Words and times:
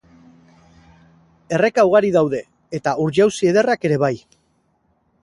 Erreka 1.59 1.85
ugari 1.91 2.11
daude 2.17 2.41
eta 2.81 2.97
ur-jauzi 3.07 3.55
ederrak 3.55 3.89
ere 3.91 4.05
bai. 4.07 4.15